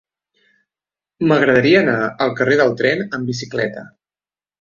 M'agradaria 1.31 1.81
anar 1.81 1.97
al 2.25 2.33
carrer 2.39 2.57
del 2.63 2.73
Tren 2.79 3.05
amb 3.19 3.31
bicicleta. 3.33 3.85